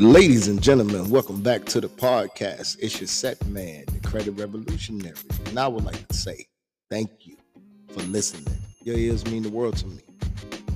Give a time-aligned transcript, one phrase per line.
[0.00, 2.76] Ladies and gentlemen, welcome back to the podcast.
[2.78, 5.16] It's your set man, the credit revolutionary.
[5.46, 6.46] And I would like to say
[6.88, 7.36] thank you
[7.88, 8.56] for listening.
[8.84, 9.98] Your ears mean the world to me.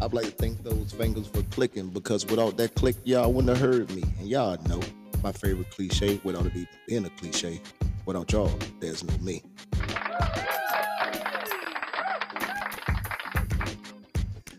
[0.01, 3.61] I'd like to thank those fingers for clicking because without that click, y'all wouldn't have
[3.61, 4.03] heard me.
[4.19, 4.81] And y'all know
[5.23, 7.61] my favorite cliche without it even being a cliche.
[8.05, 8.51] Without y'all,
[8.81, 9.45] there's no me.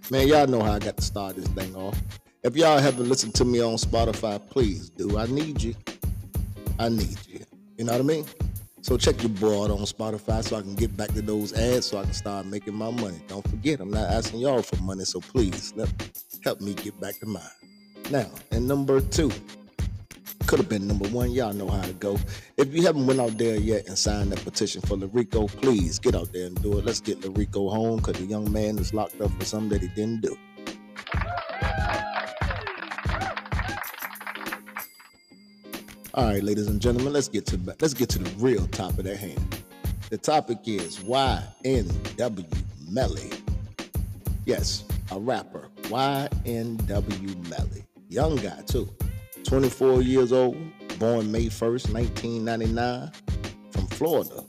[0.10, 2.02] Man, y'all know how I got to start this thing off.
[2.44, 5.18] If y'all haven't listened to me on Spotify, please do.
[5.18, 5.74] I need you.
[6.78, 7.40] I need you.
[7.78, 8.26] You know what I mean?
[8.82, 12.00] So check your board on Spotify so I can get back to those ads so
[12.00, 13.22] I can start making my money.
[13.30, 15.90] Don't forget, I'm not asking y'all for money, so please let,
[16.44, 17.44] help me get back to mine.
[18.12, 19.32] Now, and number two,
[20.46, 21.32] could have been number one.
[21.32, 22.18] Y'all know how to go.
[22.58, 26.14] If you haven't went out there yet and signed that petition for Larico, please get
[26.14, 26.84] out there and do it.
[26.84, 29.88] Let's get Larico home because the young man is locked up for something that he
[29.96, 30.38] didn't do.
[36.16, 39.18] All right, ladies and gentlemen, let's get to let's get to the real topic at
[39.18, 39.64] hand.
[40.12, 43.32] The topic is YNW Melly.
[44.46, 47.84] Yes, a rapper, YNW Melly.
[48.10, 48.88] Young guy too.
[49.44, 50.56] 24 years old,
[51.00, 53.12] born May 1st, 1999,
[53.72, 54.44] from Florida.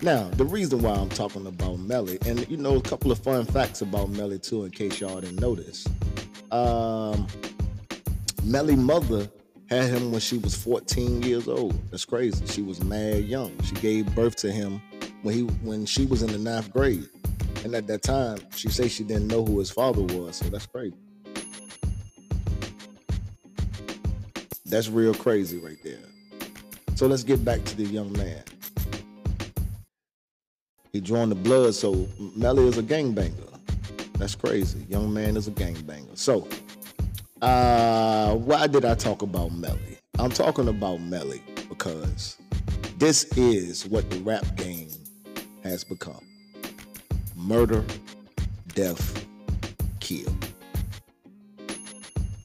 [0.00, 3.44] Now, the reason why I'm talking about Melly, and you know, a couple of fun
[3.44, 5.86] facts about Melly too, in case y'all didn't notice.
[6.50, 7.28] Um,
[8.42, 9.30] Melly mother
[9.72, 11.78] had him when she was 14 years old.
[11.90, 12.46] That's crazy.
[12.46, 13.58] She was mad young.
[13.62, 14.82] She gave birth to him
[15.22, 17.08] when he when she was in the ninth grade.
[17.64, 20.36] And at that time, she said she didn't know who his father was.
[20.36, 20.96] So that's crazy.
[24.66, 25.98] That's real crazy right there.
[26.94, 28.42] So let's get back to the young man.
[30.92, 32.06] He drawing the blood, so
[32.36, 33.48] Melly is a gangbanger.
[34.18, 34.84] That's crazy.
[34.90, 36.18] Young man is a gangbanger.
[36.18, 36.46] So
[37.42, 39.98] uh, why did I talk about Melly?
[40.18, 42.38] I'm talking about Melly because
[42.98, 44.90] this is what the rap game
[45.64, 46.24] has become
[47.34, 47.84] murder,
[48.74, 49.26] death,
[49.98, 50.32] kill.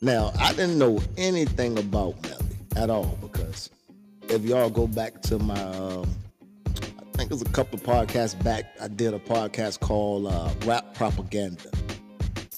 [0.02, 3.70] Now, I didn't know anything about Melly at all because
[4.30, 6.10] if y'all go back to my, um,
[6.66, 10.96] I think it was a couple podcasts back, I did a podcast called uh, Rap
[10.96, 11.70] Propaganda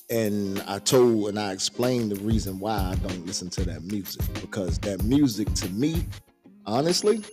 [0.09, 4.21] and I told and I explained the reason why I don't listen to that music
[4.41, 6.05] because that music to me,
[6.65, 7.23] honestly,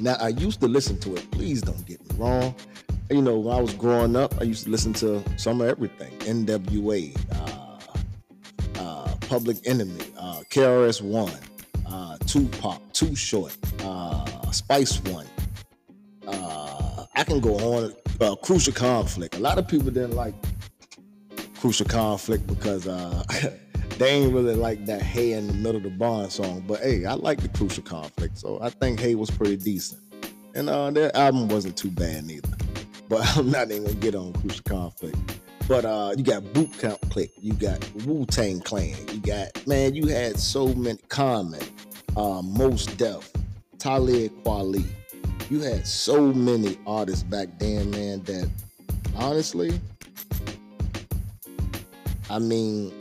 [0.00, 1.30] now I used to listen to it.
[1.30, 2.54] Please don't get me wrong.
[3.10, 6.12] You know, when I was growing up, I used to listen to some of everything:
[6.26, 7.78] N.W.A., uh,
[8.78, 11.32] uh, Public Enemy, uh, KRS One,
[11.86, 15.26] uh, Tupac, Too Short, uh, Spice One.
[16.26, 17.94] Uh, I can go on.
[18.20, 19.34] Uh, Crucial Conflict.
[19.36, 20.34] A lot of people didn't like
[21.64, 23.24] Crucial Conflict because uh,
[23.98, 26.62] they ain't really like that Hay in the middle of the barn song.
[26.68, 30.02] But hey, I like the Crucial Conflict, so I think Hay was pretty decent.
[30.54, 32.50] And uh, their album wasn't too bad neither.
[33.08, 35.16] But I'm not even gonna get on Crucial Conflict.
[35.66, 39.94] But uh, you got Boot Camp Click, you got Wu Tang Clan, you got man,
[39.94, 41.62] you had so many Common,
[42.14, 43.32] uh, Mos Def,
[43.78, 44.84] Talib Kweli.
[45.48, 48.50] You had so many artists back then, man, that
[49.16, 49.80] honestly,
[52.30, 52.92] I mean,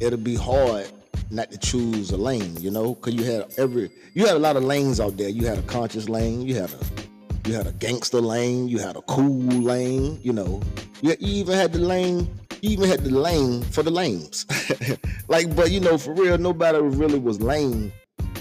[0.00, 0.90] it'll be hard
[1.30, 4.56] not to choose a lane, you know, because you had every you had a lot
[4.56, 5.28] of lanes out there.
[5.28, 8.96] You had a conscious lane, you had a you had a gangster lane, you had
[8.96, 10.62] a cool lane, you know.
[11.02, 12.28] You, even had the lane,
[12.62, 14.46] you even had the lane for the lames.
[15.28, 17.92] like, but you know, for real, nobody really was lame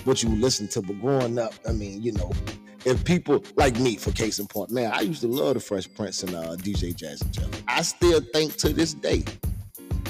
[0.05, 0.81] what you listen to.
[0.81, 2.31] But growing up, I mean, you know,
[2.85, 5.93] if people like me, for case in point, man, I used to love the Fresh
[5.95, 7.63] Prince and uh, DJ Jazzy Jeff.
[7.67, 9.25] I still think to this day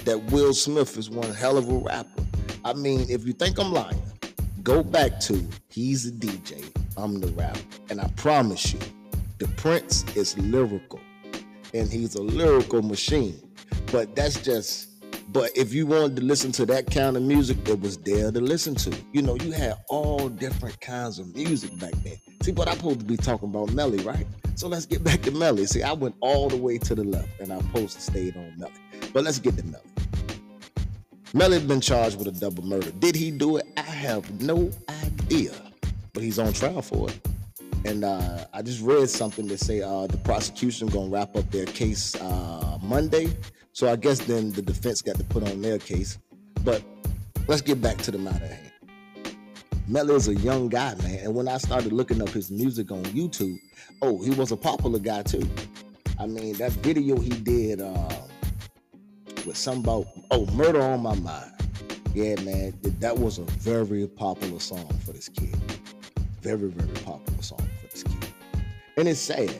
[0.05, 2.23] that Will Smith is one hell of a rapper.
[2.65, 4.01] I mean, if you think I'm lying,
[4.61, 6.63] go back to he's a DJ,
[6.97, 7.59] I'm the rapper.
[7.89, 8.79] And I promise you,
[9.39, 10.99] the Prince is lyrical
[11.73, 13.39] and he's a lyrical machine.
[13.91, 14.89] But that's just,
[15.33, 18.39] but if you wanted to listen to that kind of music, it was there to
[18.39, 18.95] listen to.
[19.11, 22.17] You know, you had all different kinds of music back then.
[22.43, 24.27] See, but I'm supposed to be talking about Melly, right?
[24.55, 25.65] So let's get back to Melly.
[25.65, 28.53] See, I went all the way to the left and I'm supposed to stay on
[28.57, 28.73] Melly.
[29.11, 29.92] But let's get to Melly.
[31.33, 32.91] Melly's been charged with a double murder.
[32.91, 33.65] Did he do it?
[33.75, 35.51] I have no idea,
[36.13, 37.19] but he's on trial for it.
[37.85, 41.65] And uh, I just read something that say uh, the prosecution gonna wrap up their
[41.65, 43.35] case uh, Monday.
[43.71, 46.19] So I guess then the defense got to put on their case.
[46.63, 46.83] But
[47.47, 48.71] let's get back to the matter at hand.
[49.87, 51.17] Melly is a young guy, man.
[51.23, 53.57] And when I started looking up his music on YouTube,
[54.03, 55.49] oh, he was a popular guy too.
[56.19, 58.09] I mean, that video he did uh,
[59.45, 61.51] with some about oh murder on my mind.
[62.13, 65.55] Yeah, man, that was a very popular song for this kid.
[66.41, 68.27] Very, very popular song for this kid.
[68.97, 69.59] And it's sad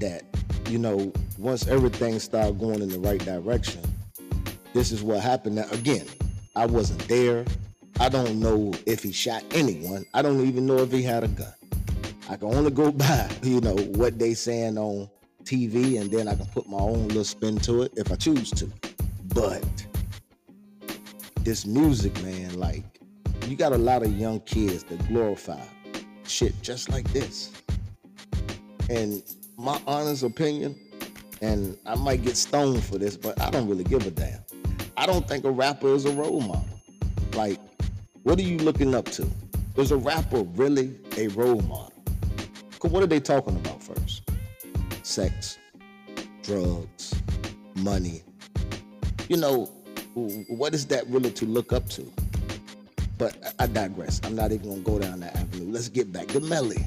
[0.00, 0.22] that,
[0.68, 3.80] you know, once everything started going in the right direction,
[4.74, 5.56] this is what happened.
[5.56, 6.06] Now, again,
[6.54, 7.44] I wasn't there.
[8.00, 10.04] I don't know if he shot anyone.
[10.12, 11.54] I don't even know if he had a gun.
[12.28, 15.08] I can only go by, you know, what they saying on
[15.44, 18.50] TV, and then I can put my own little spin to it if I choose
[18.52, 18.70] to.
[19.28, 19.86] But
[21.40, 22.84] this music, man, like
[23.46, 25.62] you got a lot of young kids that glorify
[26.26, 27.52] shit just like this.
[28.90, 29.22] And
[29.56, 30.78] my honest opinion,
[31.40, 34.40] and I might get stoned for this, but I don't really give a damn.
[34.96, 36.80] I don't think a rapper is a role model.
[37.34, 37.60] Like,
[38.22, 39.28] what are you looking up to?
[39.76, 41.92] Is a rapper really a role model?
[42.80, 44.30] What are they talking about first?
[45.02, 45.58] Sex,
[46.42, 47.14] drugs,
[47.74, 48.22] money.
[49.28, 49.66] You know,
[50.14, 52.12] what is that really to look up to?
[53.16, 54.20] But I digress.
[54.24, 55.70] I'm not even gonna go down that avenue.
[55.72, 56.86] Let's get back to Melly.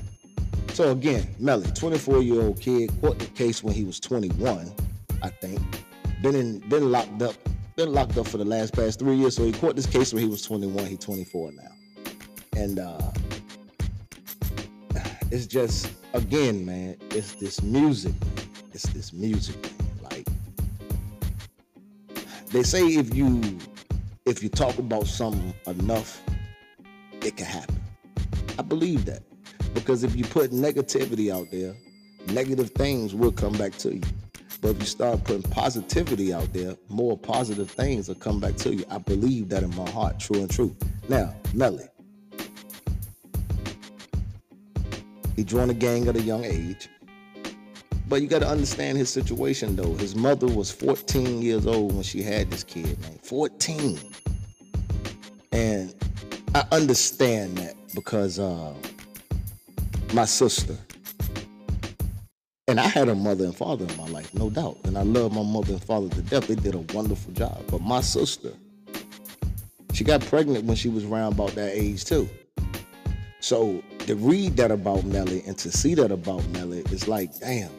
[0.74, 4.72] So again, Melly, 24 year old kid, caught the case when he was 21,
[5.24, 5.60] I think.
[6.22, 7.36] Been in, been locked up,
[7.76, 9.36] been locked up for the last past three years.
[9.36, 10.86] So he caught this case when he was 21.
[10.86, 11.64] He's 24 now,
[12.56, 13.12] and uh,
[15.32, 18.14] it's just again, man, it's this music.
[18.74, 19.77] It's this music, man.
[22.58, 23.40] They say, if you
[24.26, 26.20] if you talk about something enough,
[27.22, 27.80] it can happen.
[28.58, 29.22] I believe that.
[29.76, 31.76] Because if you put negativity out there,
[32.34, 34.02] negative things will come back to you.
[34.60, 38.74] But if you start putting positivity out there, more positive things will come back to
[38.74, 38.86] you.
[38.90, 40.76] I believe that in my heart, true and true.
[41.08, 41.86] Now, Melly.
[45.36, 46.90] He joined a gang at a young age.
[48.10, 49.94] But you got to understand his situation, though.
[49.96, 53.18] His mother was 14 years old when she had this kid, man.
[53.22, 54.00] 14.
[55.52, 55.94] And
[56.56, 58.74] I understand that because uh,
[60.14, 60.78] my sister,
[62.70, 64.78] and I had a mother and father in my life, no doubt.
[64.86, 66.48] And I love my mother and father to death.
[66.48, 67.62] They did a wonderful job.
[67.70, 68.54] But my sister,
[69.94, 72.30] she got pregnant when she was around about that age, too.
[73.40, 77.72] So to read that about Melly and to see that about Melly is like, damn,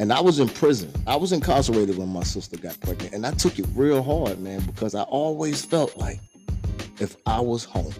[0.00, 0.92] and I was in prison.
[1.08, 3.14] I was incarcerated when my sister got pregnant.
[3.14, 6.20] And I took it real hard, man, because I always felt like
[7.00, 7.92] if I was home,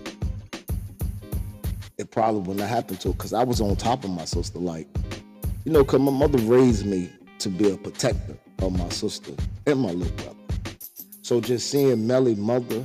[1.99, 4.61] it probably wouldn't happen to her because I was on top of my sister.
[4.61, 4.87] Like,
[5.65, 7.11] you know, because my mother raised me
[7.41, 9.33] to be a protector of my sister
[9.67, 10.39] and my little brother.
[11.23, 12.85] So just seeing Melly mother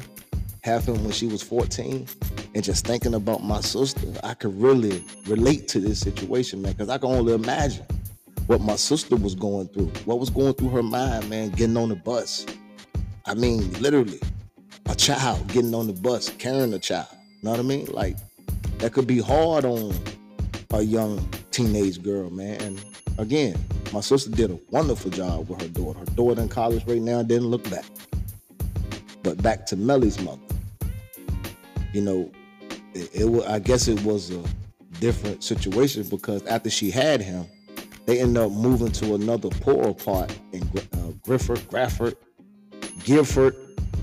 [0.63, 2.07] happen when she was 14
[2.55, 6.89] and just thinking about my sister, I could really relate to this situation, man, because
[6.89, 7.85] I can only imagine
[8.47, 11.89] what my sister was going through, what was going through her mind, man, getting on
[11.89, 12.45] the bus.
[13.25, 14.19] I mean, literally,
[14.87, 17.07] a child getting on the bus, carrying a child.
[17.11, 17.85] You know what I mean?
[17.87, 18.17] Like,
[18.79, 19.93] that could be hard on
[20.71, 22.61] a young teenage girl, man.
[22.61, 22.85] And
[23.17, 23.55] again,
[23.93, 25.99] my sister did a wonderful job with her daughter.
[25.99, 27.85] Her daughter in college right now didn't look back.
[29.23, 30.41] But back to Melly's mother.
[31.93, 32.31] You know,
[32.93, 34.43] it, it I guess it was a
[34.99, 37.45] different situation because after she had him,
[38.05, 42.15] they end up moving to another poorer part in uh, Grifford, Grafford,
[43.03, 43.55] Gifford.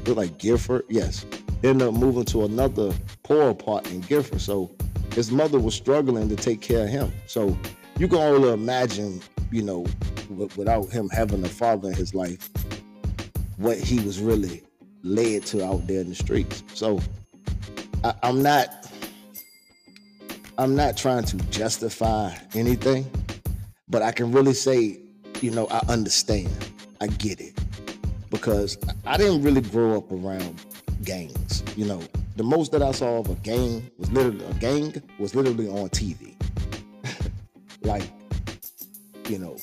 [0.06, 1.26] Look like Gifford, yes.
[1.60, 2.92] They end up moving to another
[3.22, 4.40] poorer part in Gifford.
[4.40, 4.70] So
[5.12, 7.12] his mother was struggling to take care of him.
[7.26, 7.56] So
[7.98, 9.84] you can only imagine, you know,
[10.56, 12.48] without him having a father in his life,
[13.58, 14.62] what he was really
[15.02, 16.62] led to out there in the streets.
[16.72, 17.00] So
[18.02, 18.86] I, I'm not
[20.56, 23.10] I'm not trying to justify anything.
[23.90, 25.00] But I can really say,
[25.40, 26.48] you know, I understand.
[27.00, 27.58] I get it.
[28.30, 30.64] Because I didn't really grow up around
[31.02, 31.64] gangs.
[31.76, 32.00] You know,
[32.36, 35.88] the most that I saw of a gang was literally a gang was literally on
[35.88, 36.34] TV.
[37.82, 38.04] like,
[39.28, 39.56] you know,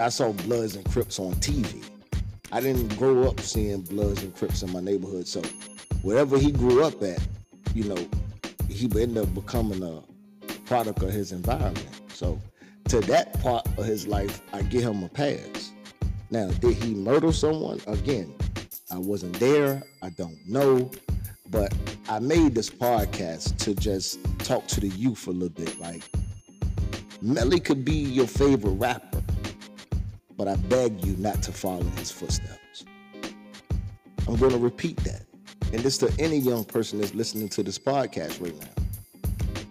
[0.00, 1.84] I saw Bloods and Crips on TV.
[2.52, 5.28] I didn't grow up seeing Bloods and Crips in my neighborhood.
[5.28, 5.42] So
[6.00, 7.18] wherever he grew up at,
[7.74, 8.08] you know,
[8.70, 10.02] he ended up becoming a
[10.60, 11.88] product of his environment.
[12.08, 12.40] So
[12.88, 15.72] to that part of his life, I give him a pass.
[16.30, 17.80] Now, did he murder someone?
[17.86, 18.34] Again,
[18.90, 19.82] I wasn't there.
[20.02, 20.90] I don't know.
[21.48, 21.72] But
[22.08, 25.78] I made this podcast to just talk to the youth a little bit.
[25.80, 26.02] Like,
[27.22, 29.22] Melly could be your favorite rapper,
[30.36, 32.84] but I beg you not to follow his footsteps.
[34.26, 35.22] I'm going to repeat that.
[35.72, 38.68] And this to any young person that's listening to this podcast right now.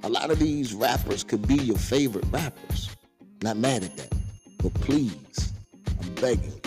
[0.03, 2.94] A lot of these rappers could be your favorite rappers.
[3.41, 4.13] Not mad at that.
[4.61, 5.53] But please,
[6.01, 6.59] I'm begging,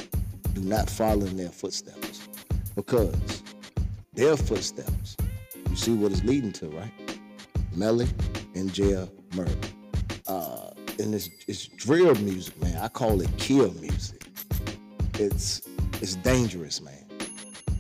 [0.54, 2.28] do not follow in their footsteps.
[2.74, 3.42] Because
[4.12, 5.16] their footsteps.
[5.70, 6.92] You see what it's leading to, right?
[7.74, 8.08] Melly
[8.54, 9.52] and jail murder.
[10.26, 12.76] Uh, and it's, it's drill music, man.
[12.78, 14.26] I call it kill music.
[15.14, 15.68] It's
[16.00, 17.04] it's dangerous, man.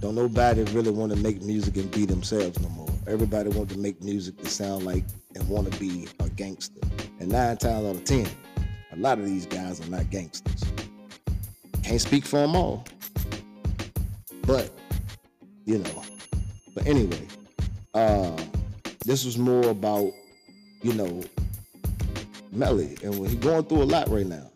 [0.00, 2.88] Don't nobody really want to make music and be themselves no more.
[3.06, 5.04] Everybody want to make music that sound like
[5.34, 6.80] and want to be a gangster.
[7.20, 8.28] And nine times out of ten,
[8.98, 10.64] lot of these guys are not gangsters.
[11.82, 12.84] Can't speak for them all.
[14.42, 14.70] But,
[15.64, 16.02] you know.
[16.74, 17.26] But anyway,
[17.94, 18.36] uh,
[19.04, 20.12] this was more about,
[20.82, 21.22] you know,
[22.52, 22.96] Melly.
[23.02, 24.50] And he's going through a lot right now.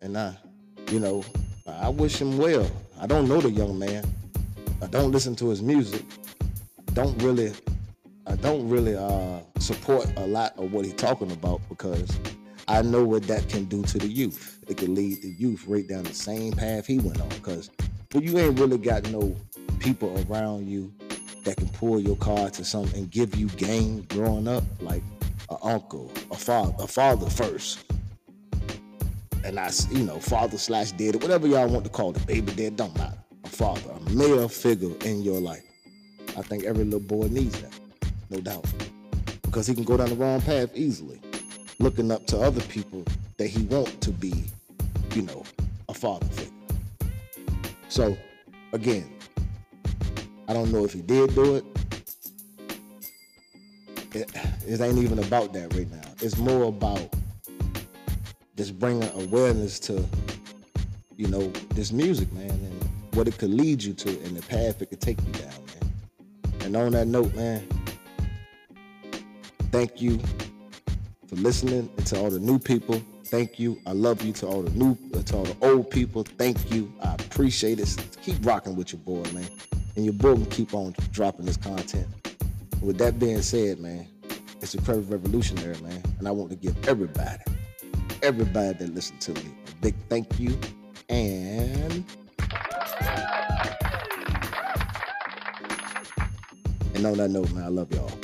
[0.00, 0.36] And I,
[0.90, 1.24] you know,
[1.66, 2.70] I wish him well.
[3.00, 4.04] I don't know the young man.
[4.82, 6.04] I don't listen to his music.
[6.94, 7.52] Don't really,
[8.26, 12.10] I don't really uh, support a lot of what he's talking about because
[12.70, 14.60] I know what that can do to the youth.
[14.68, 17.28] It can lead the youth right down the same path he went on.
[17.30, 17.68] Because
[18.12, 19.34] when you ain't really got no
[19.80, 20.92] people around you
[21.42, 25.02] that can pull your car to something and give you game growing up, like
[25.50, 27.84] an uncle, a father, a father first.
[29.44, 32.76] And I, you know, father slash dad, whatever y'all want to call it, baby dad,
[32.76, 33.18] don't matter.
[33.42, 35.64] A father, a male figure in your life.
[36.38, 37.74] I think every little boy needs that,
[38.30, 38.64] no doubt.
[39.42, 41.20] Because he can go down the wrong path easily,
[41.80, 43.04] looking up to other people
[43.38, 44.44] that he want to be,
[45.14, 45.42] you know,
[45.88, 46.52] a father figure.
[47.88, 48.16] So,
[48.74, 49.10] again,
[50.46, 51.64] I don't know if he did do it.
[54.12, 54.30] It,
[54.66, 56.08] it ain't even about that right now.
[56.20, 57.08] It's more about
[58.56, 60.04] just bringing awareness to,
[61.16, 64.82] you know, this music, man, and what it could lead you to and the path
[64.82, 66.60] it could take you down, man.
[66.60, 67.66] And on that note, man,
[69.72, 70.20] thank you
[71.30, 73.00] for listening and to all the new people.
[73.24, 73.80] Thank you.
[73.86, 76.24] I love you to all the new, uh, to all the old people.
[76.24, 76.92] Thank you.
[77.02, 77.96] I appreciate it.
[78.22, 79.48] Keep rocking with your boy, man
[79.96, 82.06] and your boy will keep on dropping this content.
[82.80, 84.06] With that being said, man,
[84.60, 87.42] it's a credit revolutionary, man, and I want to give everybody,
[88.22, 90.58] everybody that listened to me, a big thank you,
[91.08, 92.04] and
[96.94, 98.19] and on that note, man, I love y'all.